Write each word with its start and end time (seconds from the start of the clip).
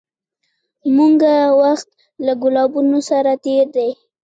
موږه 0.95 1.33
وخت 1.61 1.87
له 2.25 2.31
ګلابونو 2.41 2.99
سره 3.09 3.31
تېر 3.45 3.65
دی 3.75 3.89